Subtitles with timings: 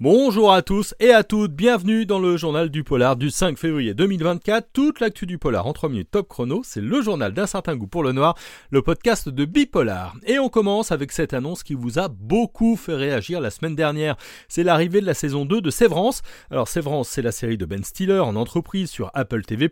[0.00, 3.94] Bonjour à tous et à toutes, bienvenue dans le journal du polar du 5 février
[3.94, 4.68] 2024.
[4.72, 7.88] Toute l'actu du polar en 3 minutes top chrono, c'est le journal d'un certain goût
[7.88, 8.36] pour le noir,
[8.70, 10.14] le podcast de Bipolar.
[10.24, 14.16] Et on commence avec cette annonce qui vous a beaucoup fait réagir la semaine dernière.
[14.46, 16.22] C'est l'arrivée de la saison 2 de Sévrance.
[16.52, 19.68] Alors Sévrance, c'est la série de Ben Stiller en entreprise sur Apple TV+.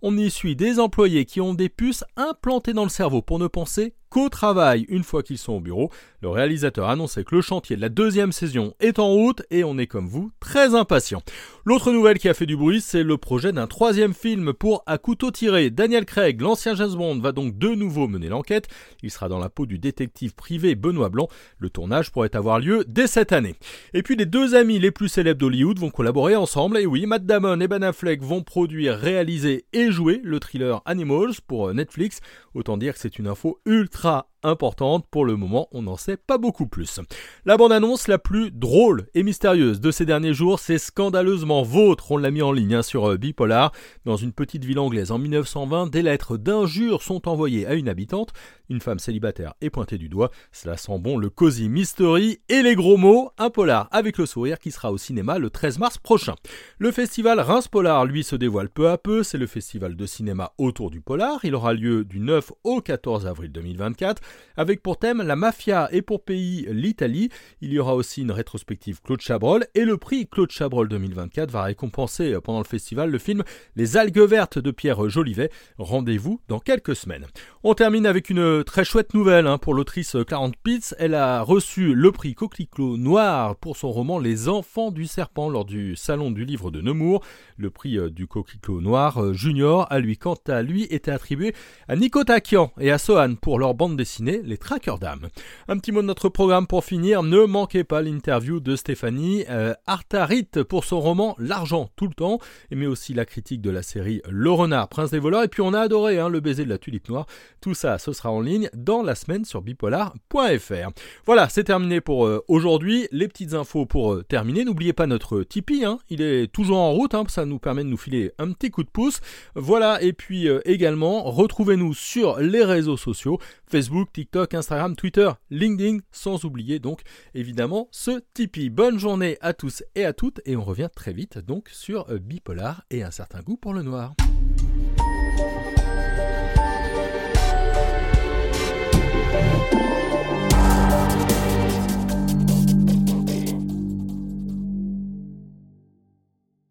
[0.00, 3.48] On y suit des employés qui ont des puces implantées dans le cerveau pour ne
[3.48, 5.90] penser qu'au travail une fois qu'ils sont au bureau.
[6.20, 9.78] Le réalisateur annonçait que le chantier de la deuxième saison est en route et on
[9.78, 11.22] est comme vous très impatient.
[11.64, 14.98] L'autre nouvelle qui a fait du bruit, c'est le projet d'un troisième film pour À
[14.98, 15.70] couteau tiré.
[15.70, 18.68] Daniel Craig, l'ancien James Bond, va donc de nouveau mener l'enquête.
[19.02, 21.28] Il sera dans la peau du détective privé Benoît Blanc.
[21.58, 23.54] Le tournage pourrait avoir lieu dès cette année.
[23.94, 26.78] Et puis les deux amis les plus célèbres d'Hollywood vont collaborer ensemble.
[26.78, 31.34] Et oui, Matt Damon et Ben Affleck vont produire, réaliser et jouer le thriller Animals
[31.46, 32.20] pour Netflix.
[32.54, 35.06] Autant dire que c'est une info ultra נדחה importante.
[35.10, 37.00] Pour le moment, on n'en sait pas beaucoup plus.
[37.44, 42.12] La bande-annonce la plus drôle et mystérieuse de ces derniers jours, c'est scandaleusement vôtre.
[42.12, 43.72] On l'a mis en ligne hein, sur euh, Bipolar.
[44.04, 48.32] Dans une petite ville anglaise en 1920, des lettres d'injures sont envoyées à une habitante.
[48.70, 50.30] Une femme célibataire est pointée du doigt.
[50.52, 53.30] Cela sent bon le cozy mystery et les gros mots.
[53.38, 56.34] Un polar avec le sourire qui sera au cinéma le 13 mars prochain.
[56.78, 59.22] Le festival Reims Polar, lui, se dévoile peu à peu.
[59.22, 61.40] C'est le festival de cinéma autour du polar.
[61.44, 64.22] Il aura lieu du 9 au 14 avril 2024
[64.56, 67.30] avec pour thème la mafia et pour pays l'Italie.
[67.60, 71.62] Il y aura aussi une rétrospective Claude Chabrol et le prix Claude Chabrol 2024 va
[71.62, 73.42] récompenser euh, pendant le festival le film
[73.76, 75.50] Les algues vertes de Pierre Jolivet.
[75.78, 77.26] Rendez-vous dans quelques semaines.
[77.62, 80.94] On termine avec une très chouette nouvelle hein, pour l'autrice Clarence Pitts.
[80.98, 85.64] Elle a reçu le prix Coquelicot Noir pour son roman Les enfants du serpent lors
[85.64, 87.22] du salon du livre de Nemours.
[87.56, 91.54] Le prix euh, du Coquelicot Noir euh, Junior a lui quant à lui été attribué
[91.86, 95.28] à Nico Takian et à Sohan pour leur bande dessinée les Trackers d'âme.
[95.68, 99.74] Un petit mot de notre programme pour finir, ne manquez pas l'interview de Stéphanie euh,
[99.86, 102.38] Artarit pour son roman L'argent tout le temps,
[102.70, 105.72] mais aussi la critique de la série Le Renard, Prince des voleurs, et puis on
[105.72, 107.26] a adoré hein, le baiser de la tulipe noire.
[107.60, 110.90] Tout ça, ce sera en ligne dans la semaine sur bipolar.fr.
[111.26, 113.08] Voilà, c'est terminé pour euh, aujourd'hui.
[113.12, 114.64] Les petites infos pour euh, terminer.
[114.64, 115.98] N'oubliez pas notre Tipeee, hein.
[116.10, 118.82] il est toujours en route, hein, ça nous permet de nous filer un petit coup
[118.82, 119.20] de pouce.
[119.54, 123.38] Voilà, et puis également, retrouvez-nous sur les réseaux sociaux,
[123.70, 127.02] Facebook, TikTok, Instagram, Twitter, LinkedIn, sans oublier donc
[127.34, 128.70] évidemment ce Tipeee.
[128.70, 132.18] Bonne journée à tous et à toutes et on revient très vite donc sur euh,
[132.18, 134.14] Bipolar et un certain goût pour le noir.